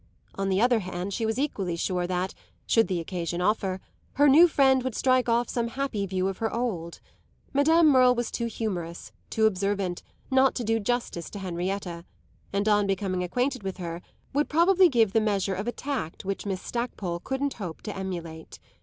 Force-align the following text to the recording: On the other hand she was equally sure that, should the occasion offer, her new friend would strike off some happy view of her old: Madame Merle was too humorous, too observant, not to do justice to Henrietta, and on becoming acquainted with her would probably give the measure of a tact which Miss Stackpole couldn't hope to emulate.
On 0.33 0.49
the 0.49 0.59
other 0.59 0.79
hand 0.79 1.13
she 1.13 1.27
was 1.27 1.37
equally 1.37 1.75
sure 1.75 2.07
that, 2.07 2.33
should 2.65 2.87
the 2.87 2.99
occasion 2.99 3.39
offer, 3.39 3.79
her 4.13 4.27
new 4.27 4.47
friend 4.47 4.81
would 4.81 4.95
strike 4.95 5.29
off 5.29 5.47
some 5.47 5.67
happy 5.67 6.07
view 6.07 6.27
of 6.27 6.39
her 6.39 6.51
old: 6.51 6.99
Madame 7.53 7.87
Merle 7.89 8.15
was 8.15 8.31
too 8.31 8.47
humorous, 8.47 9.11
too 9.29 9.45
observant, 9.45 10.01
not 10.31 10.55
to 10.55 10.63
do 10.63 10.79
justice 10.79 11.29
to 11.29 11.37
Henrietta, 11.37 12.03
and 12.51 12.67
on 12.67 12.87
becoming 12.87 13.21
acquainted 13.23 13.61
with 13.61 13.77
her 13.77 14.01
would 14.33 14.49
probably 14.49 14.89
give 14.89 15.13
the 15.13 15.21
measure 15.21 15.53
of 15.53 15.67
a 15.67 15.71
tact 15.71 16.25
which 16.25 16.47
Miss 16.47 16.63
Stackpole 16.63 17.19
couldn't 17.19 17.53
hope 17.53 17.83
to 17.83 17.95
emulate. 17.95 18.57